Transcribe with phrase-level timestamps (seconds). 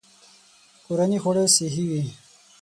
[0.85, 2.03] کورني خواړه صحي وي.